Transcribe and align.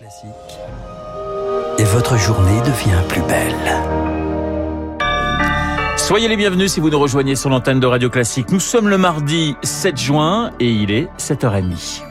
Classique. 0.00 0.30
Et 1.76 1.84
votre 1.84 2.16
journée 2.16 2.58
devient 2.62 3.02
plus 3.06 3.20
belle. 3.20 3.82
Soyez 5.98 6.26
les 6.26 6.38
bienvenus 6.38 6.72
si 6.72 6.80
vous 6.80 6.88
nous 6.88 6.98
rejoignez 6.98 7.36
sur 7.36 7.50
l'antenne 7.50 7.80
de 7.80 7.86
Radio 7.86 8.08
Classique. 8.08 8.50
Nous 8.50 8.60
sommes 8.60 8.88
le 8.88 8.96
mardi 8.96 9.56
7 9.62 9.98
juin 9.98 10.52
et 10.58 10.70
il 10.70 10.90
est 10.90 11.10
7h30. 11.18 12.02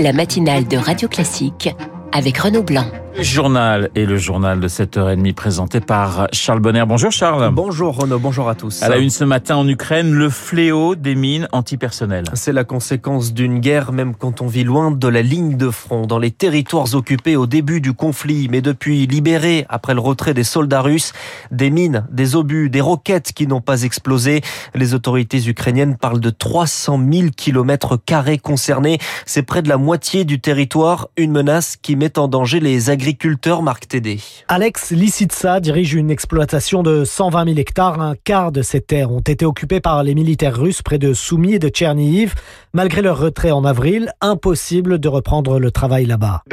La 0.00 0.12
matinale 0.12 0.66
de 0.66 0.76
Radio 0.76 1.06
Classique 1.06 1.70
avec 2.10 2.36
Renaud 2.36 2.64
Blanc. 2.64 2.86
Le 3.14 3.22
journal 3.22 3.90
et 3.94 4.06
le 4.06 4.16
journal 4.16 4.58
de 4.58 4.68
7h30 4.68 5.34
présenté 5.34 5.80
par 5.80 6.28
Charles 6.32 6.60
Bonner. 6.60 6.84
Bonjour 6.86 7.12
Charles. 7.12 7.50
Bonjour 7.52 7.94
Renaud, 7.94 8.18
bonjour 8.18 8.48
à 8.48 8.54
tous. 8.54 8.82
À 8.82 8.88
la 8.88 8.96
une 8.96 9.10
ce 9.10 9.24
matin 9.24 9.56
en 9.56 9.68
Ukraine, 9.68 10.12
le 10.12 10.30
fléau 10.30 10.94
des 10.94 11.14
mines 11.14 11.46
antipersonnelles. 11.52 12.24
C'est 12.32 12.54
la 12.54 12.64
conséquence 12.64 13.34
d'une 13.34 13.60
guerre 13.60 13.92
même 13.92 14.14
quand 14.14 14.40
on 14.40 14.46
vit 14.46 14.64
loin 14.64 14.90
de 14.90 15.08
la 15.08 15.20
ligne 15.20 15.58
de 15.58 15.68
front, 15.68 16.06
dans 16.06 16.18
les 16.18 16.30
territoires 16.30 16.94
occupés 16.94 17.36
au 17.36 17.46
début 17.46 17.82
du 17.82 17.92
conflit, 17.92 18.48
mais 18.50 18.62
depuis 18.62 19.06
libérés 19.06 19.66
après 19.68 19.92
le 19.92 20.00
retrait 20.00 20.32
des 20.32 20.44
soldats 20.44 20.80
russes, 20.80 21.12
des 21.50 21.68
mines, 21.68 22.06
des 22.10 22.34
obus, 22.34 22.70
des 22.70 22.80
roquettes 22.80 23.32
qui 23.32 23.46
n'ont 23.46 23.60
pas 23.60 23.82
explosé. 23.82 24.40
Les 24.74 24.94
autorités 24.94 25.46
ukrainiennes 25.46 25.98
parlent 25.98 26.20
de 26.20 26.30
300 26.30 26.98
000 27.12 27.28
kilomètres 27.36 27.98
carrés 27.98 28.38
concernés. 28.38 28.98
C'est 29.26 29.42
près 29.42 29.60
de 29.60 29.68
la 29.68 29.76
moitié 29.76 30.24
du 30.24 30.40
territoire, 30.40 31.08
une 31.18 31.32
menace 31.32 31.76
qui 31.76 31.94
met 31.94 32.18
en 32.18 32.26
danger 32.26 32.58
les 32.58 32.88
agriculteurs 32.88 33.01
agriculteur 33.02 33.62
Marc 33.62 33.88
Tédé. 33.88 34.20
Alex 34.46 34.92
Lissitsa 34.92 35.58
dirige 35.58 35.94
une 35.94 36.08
exploitation 36.08 36.84
de 36.84 37.04
120 37.04 37.46
000 37.46 37.58
hectares. 37.58 38.00
Un 38.00 38.14
quart 38.14 38.52
de 38.52 38.62
ces 38.62 38.80
terres 38.80 39.10
ont 39.10 39.18
été 39.18 39.44
occupées 39.44 39.80
par 39.80 40.04
les 40.04 40.14
militaires 40.14 40.56
russes 40.56 40.82
près 40.82 40.98
de 40.98 41.12
Soumy 41.12 41.54
et 41.54 41.58
de 41.58 41.68
Tchernihiv. 41.68 42.34
Malgré 42.72 43.02
leur 43.02 43.18
retrait 43.18 43.50
en 43.50 43.64
avril, 43.64 44.12
impossible 44.20 45.00
de 45.00 45.08
reprendre 45.08 45.58
le 45.58 45.72
travail 45.72 46.06
là-bas. 46.06 46.44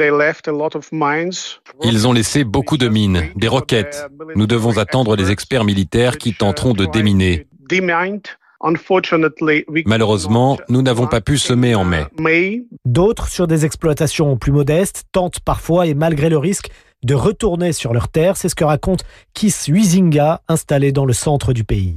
Ils 1.84 2.08
ont 2.08 2.12
laissé 2.12 2.42
beaucoup 2.42 2.78
de 2.78 2.88
mines, 2.88 3.30
des 3.36 3.48
roquettes. 3.48 4.08
Nous 4.34 4.48
devons 4.48 4.78
attendre 4.78 5.14
les 5.14 5.30
experts 5.30 5.64
militaires 5.64 6.18
qui 6.18 6.34
tenteront 6.34 6.72
de 6.72 6.86
déminer. 6.86 7.46
Malheureusement, 9.86 10.58
nous 10.68 10.82
n'avons 10.82 11.06
pas 11.06 11.20
pu 11.20 11.38
semer 11.38 11.74
en 11.74 11.84
mai. 11.84 12.06
D'autres, 12.84 13.28
sur 13.28 13.46
des 13.46 13.64
exploitations 13.64 14.36
plus 14.36 14.52
modestes, 14.52 15.04
tentent 15.12 15.40
parfois, 15.40 15.86
et 15.86 15.94
malgré 15.94 16.28
le 16.28 16.38
risque, 16.38 16.70
de 17.02 17.14
retourner 17.14 17.72
sur 17.72 17.92
leurs 17.92 18.08
terres. 18.08 18.36
C'est 18.36 18.48
ce 18.48 18.54
que 18.54 18.64
raconte 18.64 19.04
Kis 19.34 19.54
Huizinga, 19.68 20.42
installé 20.48 20.92
dans 20.92 21.06
le 21.06 21.12
centre 21.12 21.52
du 21.52 21.64
pays. 21.64 21.96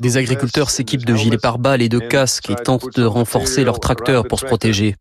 Des 0.00 0.16
agriculteurs 0.16 0.70
s'équipent 0.70 1.04
de 1.04 1.14
gilets 1.14 1.38
pare-balles 1.38 1.82
et 1.82 1.88
de 1.88 1.98
casques 1.98 2.50
et 2.50 2.54
tentent 2.54 2.96
de 2.96 3.04
renforcer 3.04 3.64
leurs 3.64 3.80
tracteurs 3.80 4.26
pour 4.26 4.40
se 4.40 4.46
protéger. 4.46 4.96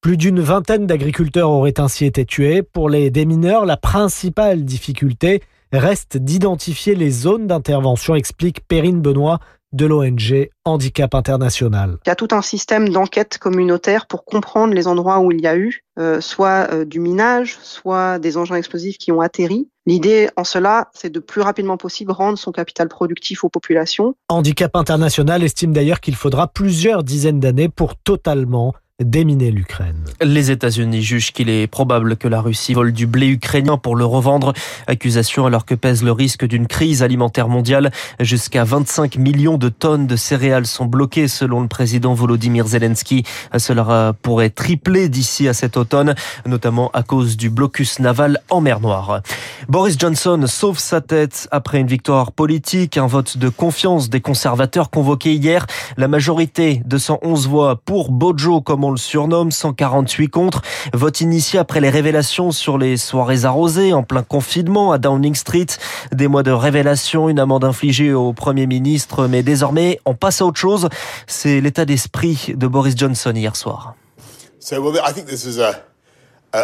Plus 0.00 0.16
d'une 0.16 0.40
vingtaine 0.40 0.86
d'agriculteurs 0.86 1.50
auraient 1.50 1.80
ainsi 1.80 2.04
été 2.04 2.24
tués. 2.24 2.62
Pour 2.62 2.90
les 2.90 3.10
démineurs, 3.10 3.64
la 3.64 3.76
principale 3.76 4.64
difficulté 4.64 5.42
reste 5.72 6.16
d'identifier 6.16 6.94
les 6.94 7.10
zones 7.10 7.46
d'intervention, 7.46 8.14
explique 8.14 8.66
Perrine 8.66 9.00
Benoît 9.00 9.38
de 9.72 9.84
l'ONG 9.84 10.48
Handicap 10.64 11.14
International. 11.14 11.98
Il 12.06 12.08
y 12.08 12.12
a 12.12 12.14
tout 12.14 12.28
un 12.30 12.42
système 12.42 12.88
d'enquête 12.88 13.38
communautaire 13.38 14.06
pour 14.06 14.24
comprendre 14.24 14.74
les 14.74 14.86
endroits 14.86 15.20
où 15.20 15.32
il 15.32 15.40
y 15.40 15.46
a 15.46 15.56
eu 15.56 15.82
euh, 15.98 16.20
soit 16.20 16.68
euh, 16.72 16.84
du 16.84 17.00
minage, 17.00 17.58
soit 17.62 18.18
des 18.18 18.36
engins 18.36 18.54
explosifs 18.54 18.96
qui 18.98 19.12
ont 19.12 19.20
atterri. 19.20 19.68
L'idée 19.86 20.28
en 20.36 20.44
cela, 20.44 20.88
c'est 20.94 21.10
de 21.10 21.20
plus 21.20 21.40
rapidement 21.40 21.76
possible 21.76 22.12
rendre 22.12 22.38
son 22.38 22.52
capital 22.52 22.88
productif 22.88 23.44
aux 23.44 23.48
populations. 23.48 24.14
Handicap 24.28 24.74
International 24.74 25.42
estime 25.42 25.72
d'ailleurs 25.72 26.00
qu'il 26.00 26.16
faudra 26.16 26.48
plusieurs 26.48 27.04
dizaines 27.04 27.40
d'années 27.40 27.68
pour 27.68 27.96
totalement 27.96 28.74
déminer 29.04 29.50
l'Ukraine. 29.50 30.04
Les 30.22 30.50
États-Unis 30.50 31.02
jugent 31.02 31.32
qu'il 31.32 31.50
est 31.50 31.66
probable 31.66 32.16
que 32.16 32.28
la 32.28 32.40
Russie 32.40 32.72
vole 32.72 32.92
du 32.92 33.06
blé 33.06 33.26
ukrainien 33.26 33.76
pour 33.76 33.94
le 33.94 34.06
revendre. 34.06 34.54
Accusation 34.86 35.44
alors 35.44 35.66
que 35.66 35.74
pèse 35.74 36.02
le 36.02 36.12
risque 36.12 36.46
d'une 36.46 36.66
crise 36.66 37.02
alimentaire 37.02 37.48
mondiale. 37.48 37.90
Jusqu'à 38.20 38.64
25 38.64 39.16
millions 39.18 39.58
de 39.58 39.68
tonnes 39.68 40.06
de 40.06 40.16
céréales 40.16 40.66
sont 40.66 40.86
bloquées 40.86 41.28
selon 41.28 41.60
le 41.60 41.68
président 41.68 42.14
Volodymyr 42.14 42.66
Zelensky. 42.66 43.24
Cela 43.58 44.14
pourrait 44.22 44.48
tripler 44.48 45.10
d'ici 45.10 45.46
à 45.46 45.52
cet 45.52 45.76
automne, 45.76 46.14
notamment 46.46 46.90
à 46.94 47.02
cause 47.02 47.36
du 47.36 47.50
blocus 47.50 47.98
naval 47.98 48.40
en 48.48 48.62
mer 48.62 48.80
Noire. 48.80 49.20
Boris 49.68 49.98
Johnson 49.98 50.42
sauve 50.46 50.78
sa 50.78 51.02
tête 51.02 51.48
après 51.50 51.80
une 51.80 51.86
victoire 51.86 52.32
politique, 52.32 52.96
un 52.96 53.06
vote 53.06 53.36
de 53.36 53.50
confiance 53.50 54.08
des 54.08 54.22
conservateurs 54.22 54.88
convoqué 54.88 55.34
hier. 55.34 55.66
La 55.98 56.08
majorité 56.08 56.80
de 56.86 56.96
111 56.96 57.46
voix 57.46 57.76
pour 57.76 58.10
Bojo 58.10 58.62
comme 58.62 58.85
on 58.86 58.90
le 58.90 58.96
surnomme, 58.96 59.50
148 59.50 60.28
contre. 60.28 60.62
Vote 60.92 61.20
initié 61.20 61.58
après 61.58 61.80
les 61.80 61.90
révélations 61.90 62.52
sur 62.52 62.78
les 62.78 62.96
soirées 62.96 63.44
arrosées 63.44 63.92
en 63.92 64.02
plein 64.02 64.22
confinement 64.22 64.92
à 64.92 64.98
Downing 64.98 65.34
Street. 65.34 65.66
Des 66.12 66.28
mois 66.28 66.42
de 66.42 66.52
révélations, 66.52 67.28
une 67.28 67.40
amende 67.40 67.64
infligée 67.64 68.12
au 68.12 68.32
Premier 68.32 68.66
ministre, 68.66 69.26
mais 69.26 69.42
désormais 69.42 70.00
on 70.04 70.14
passe 70.14 70.40
à 70.40 70.46
autre 70.46 70.60
chose. 70.60 70.88
C'est 71.26 71.60
l'état 71.60 71.84
d'esprit 71.84 72.54
de 72.54 72.66
Boris 72.66 72.96
Johnson 72.96 73.32
hier 73.34 73.56
soir. 73.56 73.94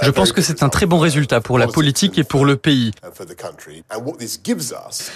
Je 0.02 0.10
pense 0.10 0.32
que 0.32 0.40
c'est 0.40 0.62
un 0.62 0.68
très 0.68 0.86
bon 0.86 0.98
résultat 0.98 1.40
pour 1.40 1.58
la 1.58 1.66
politique 1.66 2.18
et 2.18 2.24
pour 2.24 2.44
le 2.44 2.56
pays. 2.56 2.92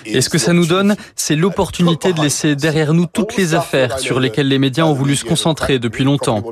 Et 0.04 0.20
ce 0.20 0.28
que 0.28 0.38
ça 0.38 0.52
nous 0.52 0.66
donne, 0.66 0.96
c'est 1.14 1.36
l'opportunité 1.36 2.12
de 2.12 2.20
laisser 2.20 2.56
derrière 2.56 2.92
nous 2.92 3.06
toutes 3.06 3.36
les 3.36 3.54
affaires 3.54 3.98
sur 3.98 4.20
lesquelles 4.20 4.48
les 4.48 4.58
médias 4.58 4.84
ont 4.84 4.92
voulu 4.92 5.16
se 5.16 5.24
concentrer 5.24 5.78
depuis 5.78 6.04
longtemps. 6.04 6.42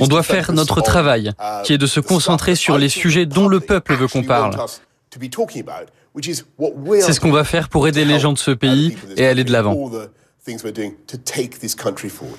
On 0.00 0.06
doit 0.06 0.22
faire 0.22 0.52
notre 0.52 0.80
travail, 0.80 1.32
qui 1.64 1.72
est 1.72 1.78
de 1.78 1.86
se 1.86 2.00
concentrer 2.00 2.54
sur 2.54 2.78
les 2.78 2.88
sujets 2.88 3.26
dont 3.26 3.48
le 3.48 3.60
peuple 3.60 3.94
veut 3.94 4.08
qu'on 4.08 4.24
parle. 4.24 4.56
C'est 7.00 7.12
ce 7.12 7.20
qu'on 7.20 7.30
va 7.30 7.44
faire 7.44 7.68
pour 7.68 7.86
aider 7.86 8.04
les 8.04 8.18
gens 8.18 8.32
de 8.32 8.38
ce 8.38 8.50
pays 8.50 8.96
et 9.16 9.26
aller 9.26 9.44
de 9.44 9.52
l'avant. 9.52 9.90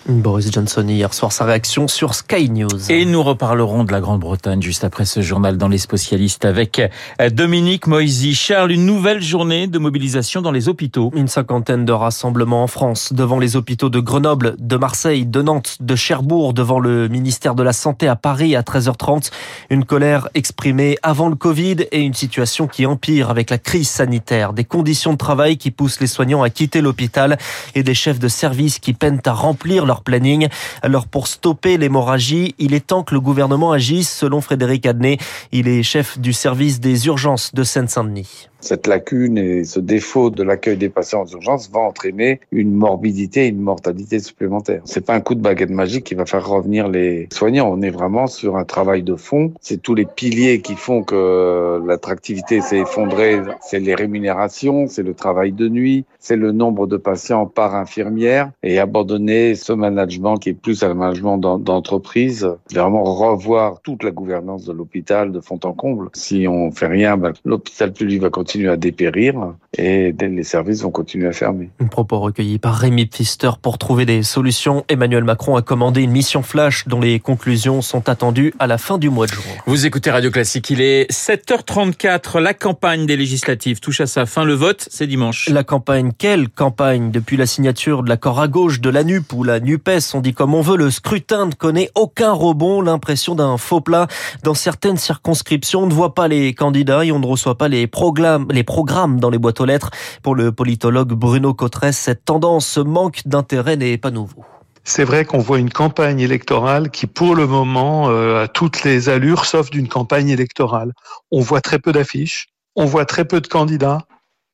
Boris 0.08 0.52
Johnson 0.52 0.88
hier 0.88 1.14
soir 1.14 1.32
sa 1.32 1.46
réaction 1.46 1.88
sur 1.88 2.16
Sky 2.16 2.50
News. 2.50 2.92
Et 2.92 3.06
nous 3.06 3.22
reparlerons 3.22 3.84
de 3.84 3.92
la 3.92 4.02
Grande-Bretagne 4.02 4.64
juste 4.64 4.84
après 4.84 5.06
ce 5.06 5.22
journal 5.22 5.58
dans 5.58 5.68
les 5.68 5.78
spécialistes 5.78 6.44
avec 6.44 6.80
euh, 7.22 7.30
Dominique 7.30 7.86
Moisy. 7.86 8.34
Charles, 8.34 8.72
une 8.72 8.88
nouvelle 8.88 9.22
journée 9.22 9.68
de 9.68 9.78
mobilisation 9.78 10.42
dans 10.42 10.50
les 10.50 10.70
hôpitaux. 10.70 11.12
Une 11.16 11.28
cinquantaine 11.28 11.86
de 11.86 11.92
rassemblements 11.92 12.64
en 12.64 12.68
France 12.68 13.14
devant 13.14 13.38
les 13.38 13.56
hôpitaux 13.56 13.90
de 13.90 14.00
Grenoble, 14.00 14.56
de 14.58 14.76
Marseille, 14.76 15.28
de 15.28 15.44
Nantes, 15.44 15.78
de 15.80 15.96
Cherbourg, 15.96 16.56
devant 16.56 16.80
le 16.80 17.10
ministère 17.10 17.54
de 17.54 17.62
la 17.62 17.74
Santé 17.74 18.08
à 18.08 18.16
Paris 18.16 18.56
à 18.56 18.62
13h30. 18.62 19.30
Une 19.70 19.86
colère 19.86 20.30
exprimée 20.34 20.98
avant 21.04 21.30
le 21.30 21.36
Covid 21.36 21.86
et 21.92 22.00
une 22.00 22.16
situation 22.16 22.66
qui 22.66 22.88
empire 22.88 23.30
avec 23.30 23.52
la 23.52 23.60
crise 23.60 23.88
sanitaire. 23.88 24.54
Des 24.54 24.64
conditions 24.64 25.14
de 25.14 25.20
travail 25.20 25.58
qui 25.58 25.70
poussent 25.70 26.00
les 26.00 26.08
soignants 26.08 26.42
à 26.42 26.50
quitter 26.50 26.82
l'hôpital 26.82 27.38
et 27.76 27.84
des 27.84 27.99
chefs 28.00 28.20
de 28.20 28.28
service 28.28 28.80
qui 28.80 28.94
peinent 28.94 29.22
à 29.26 29.34
remplir 29.34 29.86
leur 29.86 30.02
planning. 30.02 30.48
Alors 30.82 31.08
pour 31.08 31.28
stopper 31.28 31.78
l'hémorragie, 31.78 32.56
il 32.58 32.74
est 32.74 32.88
temps 32.88 33.04
que 33.04 33.14
le 33.14 33.22
gouvernement 33.22 33.72
agisse, 33.72 34.10
selon 34.10 34.42
Frédéric 34.42 34.86
Adnet. 34.86 35.18
Il 35.52 35.68
est 35.68 35.84
chef 35.84 36.18
du 36.18 36.34
service 36.34 36.80
des 36.80 37.06
urgences 37.08 37.54
de 37.54 37.64
Seine-Saint-Denis. 37.64 38.50
Cette 38.62 38.88
lacune 38.88 39.38
et 39.38 39.64
ce 39.64 39.80
défaut 39.80 40.30
de 40.30 40.44
l'accueil 40.44 40.76
des 40.76 40.90
patients 40.90 41.24
aux 41.24 41.28
urgences 41.28 41.70
va 41.72 41.80
entraîner 41.80 42.42
une 42.52 42.74
morbidité 42.74 43.46
et 43.46 43.48
une 43.48 43.62
mortalité 43.62 44.20
supplémentaire. 44.20 44.82
C'est 44.84 45.06
pas 45.06 45.14
un 45.14 45.22
coup 45.22 45.36
de 45.36 45.40
baguette 45.40 45.70
magique 45.70 46.04
qui 46.04 46.16
va 46.16 46.26
faire 46.26 46.46
revenir 46.46 46.90
les 46.90 47.30
soignants. 47.32 47.72
On 47.72 47.82
est 47.82 47.90
vraiment 47.90 48.28
sur 48.28 48.58
un 48.58 48.66
travail 48.66 49.02
de 49.04 49.16
fond. 49.16 49.54
C'est 49.62 49.82
tous 49.82 49.96
les 49.96 50.06
piliers 50.06 50.62
qui 50.62 50.76
font 50.76 51.04
que 51.04 51.82
l'attractivité 51.88 52.60
s'est 52.60 52.80
effondrée. 52.80 53.40
C'est 53.62 53.80
les 53.80 53.96
rémunérations, 53.96 54.88
c'est 54.88 55.04
le 55.04 55.14
travail 55.14 55.54
de 55.54 55.70
nuit, 55.70 56.06
c'est 56.20 56.36
le 56.36 56.52
nombre 56.52 56.86
de 56.86 56.98
patients 56.98 57.46
par 57.46 57.76
infirmière 57.76 58.52
et 58.62 58.80
abandonner 58.80 59.56
ce 59.56 59.72
management 59.72 60.38
qui 60.38 60.50
est 60.50 60.54
plus 60.54 60.84
un 60.84 60.94
management 60.94 61.38
d'entreprise. 61.38 62.50
Vraiment 62.74 63.04
revoir 63.04 63.82
toute 63.82 64.04
la 64.04 64.12
gouvernance 64.12 64.66
de 64.66 64.74
l'hôpital 64.74 65.32
de 65.32 65.40
fond 65.40 65.60
en 65.64 65.72
comble. 65.72 66.10
Si 66.14 66.46
on 66.48 66.72
fait 66.72 66.88
rien, 66.88 67.16
ben, 67.16 67.32
l'hôpital 67.46 67.94
public 67.94 68.22
va 68.22 68.30
continuer 68.30 68.49
continuer 68.50 68.72
à 68.72 68.78
dépérir 68.78 69.36
et 69.78 70.12
les 70.20 70.44
services 70.44 70.82
vont 70.82 70.90
continuer 70.90 71.28
à 71.28 71.32
fermer. 71.32 71.70
Un 71.80 71.86
propos 71.86 72.20
recueilli 72.20 72.58
par 72.58 72.76
Rémi 72.76 73.06
Pfister 73.06 73.52
pour 73.62 73.78
trouver 73.78 74.08
des 74.08 74.24
solutions. 74.24 74.84
Emmanuel 74.90 75.24
Macron 75.24 75.56
a 75.56 75.62
commandé 75.62 76.02
une 76.02 76.10
mission 76.10 76.42
flash 76.42 76.88
dont 76.88 77.00
les 77.00 77.20
conclusions 77.20 77.84
sont 77.84 78.10
attendues 78.10 78.56
à 78.58 78.66
la 78.66 78.80
fin 78.80 78.98
du 78.98 79.12
mois 79.12 79.28
de 79.28 79.34
juin. 79.34 79.44
Vous 79.68 79.86
écoutez 79.86 80.10
Radio 80.10 80.32
Classique, 80.32 80.72
il 80.72 80.82
est 80.82 81.12
7h34. 81.12 82.40
La 82.40 82.56
campagne 82.56 83.06
des 83.06 83.16
législatives 83.16 83.80
touche 83.80 84.02
à 84.02 84.08
sa 84.08 84.26
fin. 84.26 84.44
Le 84.44 84.56
vote, 84.56 84.88
c'est 84.90 85.06
dimanche. 85.06 85.48
La 85.50 85.64
campagne, 85.64 86.12
quelle 86.18 86.50
campagne? 86.50 87.12
Depuis 87.12 87.38
la 87.38 87.46
signature 87.46 88.02
de 88.02 88.10
l'accord 88.10 88.40
à 88.40 88.48
gauche 88.48 88.82
de 88.82 88.90
la 88.90 89.04
NUP 89.04 89.32
ou 89.34 89.44
la 89.44 89.60
NUPES, 89.60 90.16
on 90.16 90.22
dit 90.22 90.34
comme 90.34 90.56
on 90.56 90.62
veut, 90.62 90.78
le 90.78 90.90
scrutin 90.90 91.46
ne 91.46 91.54
connaît 91.54 91.92
aucun 91.94 92.32
rebond, 92.32 92.82
l'impression 92.82 93.36
d'un 93.36 93.58
faux 93.58 93.82
plat. 93.82 94.08
Dans 94.42 94.56
certaines 94.56 94.98
circonscriptions, 94.98 95.84
on 95.84 95.88
ne 95.88 95.94
voit 95.94 96.16
pas 96.16 96.28
les 96.28 96.56
candidats 96.56 97.06
et 97.06 97.12
on 97.12 97.20
ne 97.20 97.28
reçoit 97.28 97.56
pas 97.56 97.68
les 97.68 97.86
proclames 97.86 98.39
les 98.50 98.64
programmes 98.64 99.20
dans 99.20 99.30
les 99.30 99.38
boîtes 99.38 99.62
aux 99.62 99.66
lettres. 99.66 99.92
Pour 100.24 100.36
le 100.36 100.52
politologue 100.52 101.14
Bruno 101.14 101.54
Cotresse, 101.54 101.98
cette 101.98 102.26
tendance, 102.26 102.68
ce 102.68 102.80
manque 102.80 103.22
d'intérêt 103.26 103.76
n'est 103.76 103.98
pas 103.98 104.12
nouveau. 104.12 104.44
C'est 104.84 105.04
vrai 105.04 105.26
qu'on 105.26 105.40
voit 105.40 105.60
une 105.60 105.70
campagne 105.70 106.20
électorale 106.20 106.90
qui, 106.90 107.06
pour 107.06 107.36
le 107.36 107.46
moment, 107.46 108.10
euh, 108.10 108.44
a 108.44 108.48
toutes 108.48 108.84
les 108.84 109.10
allures, 109.10 109.46
sauf 109.46 109.70
d'une 109.70 109.88
campagne 109.88 110.30
électorale. 110.30 110.94
On 111.32 111.42
voit 111.42 111.62
très 111.62 111.80
peu 111.80 111.92
d'affiches, 111.92 112.48
on 112.76 112.86
voit 112.86 113.06
très 113.06 113.26
peu 113.26 113.42
de 113.42 113.48
candidats, 113.48 114.00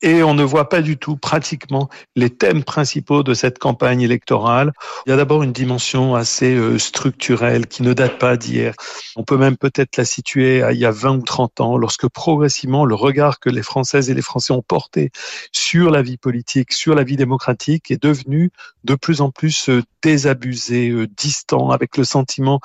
et 0.02 0.24
on 0.24 0.34
ne 0.34 0.44
voit 0.44 0.70
pas 0.70 0.82
du 0.82 0.98
tout 0.98 1.18
pratiquement 1.18 1.90
les 2.16 2.30
thèmes 2.30 2.64
principaux 2.64 3.24
de 3.24 3.34
cette 3.34 3.60
campagne 3.60 4.02
électorale. 4.02 4.74
Il 5.06 5.10
y 5.10 5.14
a 5.14 5.16
d'abord 5.16 5.44
une 5.44 5.54
dimension 5.54 6.16
assez 6.16 6.54
euh, 6.56 6.78
structurelle 6.78 7.68
qui 7.68 7.84
ne 7.84 7.94
date 7.94 8.20
pas 8.20 8.38
d'hier. 8.38 8.74
On 9.16 9.24
peut 9.24 9.38
même 9.38 9.58
peut-être 9.58 9.98
la 9.98 10.06
situer 10.06 10.62
à 10.62 10.74
il 10.74 10.80
y 10.80 10.86
a 10.86 10.92
20 10.92 11.18
ou 11.18 11.22
30 11.22 11.62
ans, 11.62 11.78
lorsque 11.78 12.08
progressivement 12.08 12.86
le 12.86 12.96
regard 12.96 13.40
que 13.40 13.50
les 13.50 13.64
Françaises 13.64 14.10
et 14.10 14.14
les 14.14 14.22
Français 14.22 14.54
ont 14.54 14.62
porté 14.62 15.12
sur 15.52 15.90
la 15.90 16.02
vie 16.02 16.18
politique, 16.18 16.74
sur 16.74 16.96
la 16.96 17.04
vie 17.04 17.18
démocratique 17.18 17.90
est 17.92 18.02
devenu 18.02 18.52
de 18.84 18.96
plus 18.96 19.22
en 19.22 19.32
plus 19.32 19.70
euh, 19.70 19.82
désabusé, 20.04 20.90
euh, 20.90 21.08
distant, 21.08 21.72
avec 21.72 21.98
le 21.98 22.04
sentiment 22.04 22.60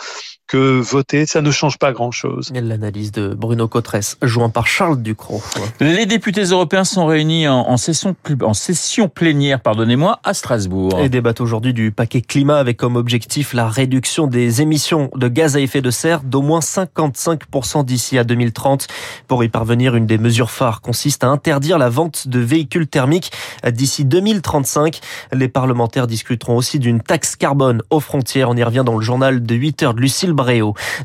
que 0.47 0.81
voter, 0.81 1.27
ça 1.27 1.43
ne 1.43 1.51
change 1.53 1.79
pas 1.79 1.93
grand-chose. 1.93 2.51
L'analyse 2.53 3.13
de 3.13 3.35
Bruno 3.35 3.69
Cotresse, 3.69 4.19
joint 4.21 4.51
par 4.51 4.67
Charles 4.67 5.01
Ducrot? 5.01 5.41
Les 5.79 6.07
députés 6.07 6.43
européens 6.43 6.85
sont 6.85 7.07
réunis 7.07 7.20
en, 7.49 7.77
session, 7.77 8.17
en 8.43 8.55
session 8.55 9.09
plénière, 9.09 9.61
pardonnez-moi, 9.61 10.21
à 10.25 10.35
Strasbourg. 10.35 10.99
Et 11.01 11.09
débattent 11.09 11.41
aujourd'hui 11.41 11.73
du 11.73 11.93
paquet 11.93 12.21
climat 12.21 12.59
avec 12.59 12.77
comme 12.77 12.97
objectif 12.97 13.55
la 13.55 13.69
réduction 13.69 14.27
des 14.27 14.61
émissions 14.63 15.11
de 15.15 15.29
gaz 15.29 15.57
à 15.57 15.61
effet 15.61 15.81
de 15.81 15.91
serre 15.91 16.23
d'au 16.23 16.43
moins 16.43 16.61
55% 16.61 17.85
d'ici 17.85 18.19
à 18.19 18.25
2030. 18.25 18.89
Pour 19.29 19.45
y 19.45 19.49
parvenir, 19.49 19.97
une 19.97 20.07
des 20.07 20.19
mesures 20.19 20.51
phares 20.51 20.81
consiste 20.81 21.25
à 21.25 21.29
interdire 21.29 21.79
la 21.79 21.89
vente 21.89 22.29
de 22.29 22.41
véhicules 22.41 22.89
thermiques 22.89 23.33
d'ici 23.67 24.05
2035. 24.05 25.01
Les 25.33 25.49
parlementaires 25.49 26.07
discuteront 26.07 26.57
aussi 26.57 26.79
d'une 26.79 27.01
taxe 27.01 27.37
carbone 27.37 27.83
aux 27.91 28.01
frontières. 28.01 28.51
On 28.51 28.57
y 28.57 28.63
revient 28.63 28.83
dans 28.85 28.97
le 28.97 29.05
journal 29.05 29.43
de 29.43 29.55
8 29.55 29.83
heures 29.85 29.95
de 29.95 30.01
Lucille 30.01 30.35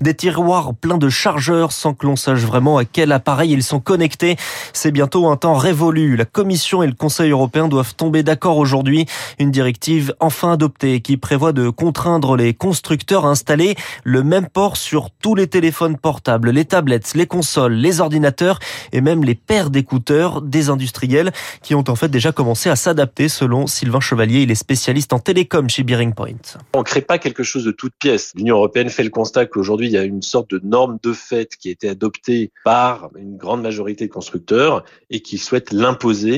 des 0.02 0.14
tiroirs 0.14 0.74
pleins 0.74 0.98
de 0.98 1.10
chargeurs 1.10 1.72
sans 1.72 1.94
que 1.94 2.06
l'on 2.06 2.16
sache 2.16 2.40
vraiment 2.40 2.78
à 2.78 2.86
quel 2.86 3.12
appareil 3.12 3.52
ils 3.52 3.64
sont 3.64 3.80
connectés. 3.80 4.38
C'est 4.74 4.92
bientôt 4.92 5.28
un 5.28 5.36
temps 5.36 5.56
révolu. 5.56 6.05
La 6.14 6.26
Commission 6.26 6.84
et 6.84 6.88
le 6.88 6.94
Conseil 6.94 7.32
européen 7.32 7.68
doivent 7.68 7.96
tomber 7.96 8.22
d'accord 8.22 8.58
aujourd'hui. 8.58 9.06
Une 9.40 9.50
directive 9.50 10.14
enfin 10.20 10.54
adoptée 10.54 11.02
qui 11.02 11.18
prévoit 11.18 11.54
de 11.54 11.70
contraindre 11.70 12.36
les 12.36 12.54
constructeurs 12.54 13.26
à 13.26 13.30
installer 13.30 13.76
le 14.04 14.24
même 14.24 14.48
port 14.48 14.78
sur 14.78 15.10
tous 15.10 15.34
les 15.34 15.48
téléphones 15.48 15.98
portables, 15.98 16.52
les 16.52 16.66
tablettes, 16.66 17.14
les 17.16 17.26
consoles, 17.26 17.74
les 17.74 18.02
ordinateurs 18.02 18.60
et 18.92 19.02
même 19.02 19.24
les 19.24 19.36
paires 19.36 19.70
d'écouteurs 19.70 20.42
des 20.42 20.70
industriels 20.70 21.32
qui 21.64 21.74
ont 21.76 21.84
en 21.88 21.96
fait 21.96 22.10
déjà 22.10 22.32
commencé 22.32 22.70
à 22.70 22.76
s'adapter 22.76 23.28
selon 23.28 23.66
Sylvain 23.68 24.00
Chevalier. 24.00 24.42
Il 24.42 24.52
est 24.52 24.56
spécialiste 24.56 25.14
en 25.14 25.20
télécom 25.20 25.70
chez 25.70 25.84
Bearing 25.84 26.14
Point. 26.14 26.60
On 26.74 26.80
ne 26.80 26.84
crée 26.84 27.02
pas 27.02 27.18
quelque 27.18 27.44
chose 27.44 27.64
de 27.64 27.72
toute 27.72 27.94
pièce. 28.00 28.32
L'Union 28.36 28.58
européenne 28.58 28.90
fait 28.90 29.04
le 29.04 29.10
constat 29.10 29.46
qu'aujourd'hui, 29.48 29.88
il 29.88 29.94
y 29.94 29.98
a 29.98 30.04
une 30.04 30.22
sorte 30.22 30.52
de 30.52 30.62
norme 30.64 30.98
de 31.02 31.14
fait 31.14 31.56
qui 31.56 31.70
a 31.70 31.72
été 31.72 31.90
adoptée 31.90 32.52
par 32.64 33.10
une 33.18 33.38
grande 33.38 33.62
majorité 33.62 34.08
de 34.08 34.12
constructeurs 34.12 34.84
et 35.10 35.22
qui 35.22 35.38
souhaitent 35.38 35.72
l'imposer 35.72 35.95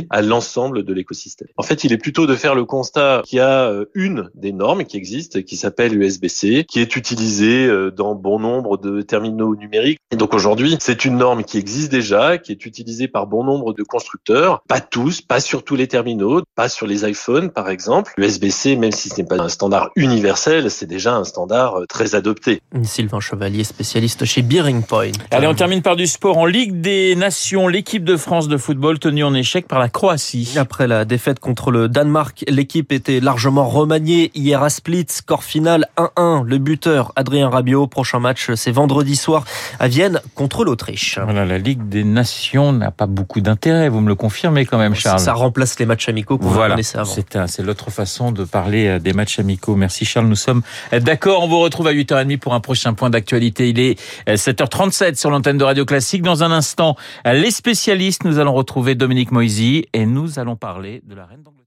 à 0.10 0.22
l'ensemble 0.22 0.84
de 0.84 0.94
l'écosystème. 0.94 1.48
En 1.58 1.64
fait, 1.64 1.84
il 1.84 1.92
est 1.92 1.98
plutôt 1.98 2.26
de 2.26 2.36
faire 2.36 2.56
le 2.56 2.66
constat 2.66 3.22
qu'il 3.26 3.38
y 3.38 3.40
a 3.40 3.70
euh, 3.70 3.86
une 3.94 4.30
des 4.36 4.52
normes 4.52 4.86
qui 4.86 4.98
existe, 4.98 5.44
qui 5.44 5.58
s'appelle 5.58 5.96
USB-C, 5.98 6.66
qui 6.68 6.80
est 6.80 6.96
utilisée 6.96 7.66
euh, 7.66 7.92
dans 7.92 8.16
bon 8.16 8.40
nombre 8.40 8.78
de 8.78 9.02
terminaux 9.02 9.56
numériques. 9.56 10.00
Et 10.12 10.16
donc 10.16 10.34
aujourd'hui, 10.34 10.78
c'est 10.80 11.06
une 11.06 11.18
norme 11.18 11.44
qui 11.44 11.58
existe 11.58 11.92
déjà, 11.92 12.38
qui 12.38 12.52
est 12.52 12.66
utilisée 12.66 13.08
par 13.08 13.28
bon 13.28 13.44
nombre 13.44 13.74
de 13.74 13.84
constructeurs, 13.84 14.62
pas 14.68 14.80
tous, 14.80 15.22
pas 15.22 15.40
sur 15.40 15.64
tous 15.64 15.76
les 15.76 15.88
terminaux, 15.88 16.42
pas 16.56 16.70
sur 16.70 16.88
les 16.88 17.08
iPhones 17.10 17.52
par 17.52 17.70
exemple. 17.70 18.14
USB-C, 18.18 18.76
même 18.76 18.92
si 18.92 19.10
ce 19.10 19.20
n'est 19.20 19.28
pas 19.28 19.42
un 19.42 19.50
standard 19.50 19.90
universel, 19.96 20.72
c'est 20.72 20.86
déjà 20.86 21.16
un 21.16 21.24
standard 21.24 21.82
euh, 21.82 21.86
très 21.88 22.16
adopté. 22.16 22.62
Sylvain 22.84 23.20
Chevalier, 23.20 23.64
spécialiste 23.64 24.26
chez 24.26 24.42
Bearing 24.42 24.84
Point. 24.84 25.12
Allez, 25.32 25.48
on 25.48 25.56
termine 25.56 25.82
par 25.82 25.96
du 25.96 26.08
sport. 26.08 26.38
En 26.38 26.46
Ligue 26.46 26.80
des 26.80 27.16
Nations, 27.16 27.68
l'équipe 27.68 28.04
de 28.04 28.18
France 28.18 28.48
de 28.48 28.58
football 28.58 29.00
tenue 29.00 29.24
en 29.24 29.34
échec 29.34 29.47
par 29.68 29.80
la 29.80 29.90
Croatie. 29.90 30.56
Après 30.58 30.88
la 30.88 31.06
défaite 31.06 31.40
contre 31.40 31.72
le 31.72 31.88
Danemark, 31.88 32.44
l'équipe 32.48 32.92
était 32.92 33.20
largement 33.20 33.68
remaniée 33.68 34.32
hier 34.36 34.62
à 34.62 34.70
Split. 34.70 35.06
Score 35.10 35.44
final 35.44 35.88
1-1. 35.98 36.44
Le 36.46 36.58
buteur 36.58 37.14
Adrien 37.16 37.50
Rabiot. 37.50 37.88
Prochain 37.88 38.20
match, 38.20 38.52
c'est 38.56 38.72
vendredi 38.72 39.16
soir 39.16 39.46
à 39.80 39.88
Vienne 39.88 40.22
contre 40.36 40.64
l'Autriche. 40.64 41.20
Voilà, 41.24 41.46
la 41.46 41.58
Ligue 41.58 41.88
des 41.88 42.04
Nations 42.04 42.74
n'a 42.74 42.92
pas 42.92 43.08
beaucoup 43.08 43.42
d'intérêt. 43.42 43.90
Vous 43.90 44.02
me 44.02 44.10
le 44.10 44.16
confirmez 44.16 44.66
quand 44.66 44.78
même, 44.78 44.96
Charles. 44.96 45.20
Ça 45.20 45.34
remplace 45.34 45.80
les 45.80 45.86
matchs 45.86 46.10
amicaux 46.10 46.38
qu'on 46.38 46.48
voilà. 46.48 46.76
avant. 46.94 47.06
C'est 47.48 47.64
l'autre 47.64 47.90
façon 47.92 48.32
de 48.32 48.44
parler 48.44 48.88
euh, 48.88 49.00
des 49.00 49.14
matchs 49.14 49.40
amicaux. 49.40 49.76
Merci 49.76 50.06
Charles. 50.06 50.28
Nous 50.28 50.36
sommes 50.36 50.62
euh, 50.94 51.00
d'accord. 51.00 51.44
On 51.44 51.48
vous 51.48 51.60
retrouve 51.60 51.88
à 51.88 51.94
8h30 51.94 52.38
pour 52.38 52.54
un 52.54 52.60
prochain 52.60 52.94
point 52.94 53.10
d'actualité. 53.10 53.70
Il 53.70 53.80
est 53.80 54.00
7h37 54.28 55.04
euh, 55.04 55.16
sur 55.16 55.30
l'antenne 55.30 55.58
de 55.58 55.64
Radio 55.64 55.86
Classique. 55.86 56.22
Dans 56.22 56.44
un 56.44 56.52
instant, 56.52 56.96
les 57.26 57.52
spécialistes, 57.52 58.26
nous 58.26 58.40
allons 58.40 58.54
retrouver 58.54 58.96
Dominique 58.96 59.32
Moisy 59.38 59.86
et 59.94 60.08
nous 60.08 60.40
allons 60.40 60.56
parler 60.56 61.00
de 61.06 61.14
la 61.14 61.28
reine 61.28 61.44
d'Angleterre. 61.44 61.58